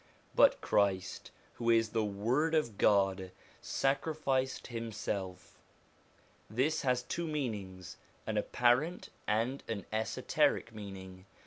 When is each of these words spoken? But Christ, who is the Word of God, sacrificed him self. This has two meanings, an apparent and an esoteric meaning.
But 0.33 0.61
Christ, 0.61 1.29
who 1.53 1.69
is 1.69 1.89
the 1.89 2.03
Word 2.03 2.55
of 2.55 2.79
God, 2.79 3.29
sacrificed 3.61 4.65
him 4.65 4.91
self. 4.91 5.59
This 6.49 6.81
has 6.81 7.03
two 7.03 7.27
meanings, 7.27 7.97
an 8.25 8.35
apparent 8.35 9.09
and 9.27 9.61
an 9.67 9.85
esoteric 9.93 10.73
meaning. 10.73 11.27